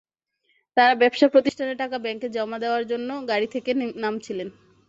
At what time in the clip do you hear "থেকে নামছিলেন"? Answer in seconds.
3.55-4.47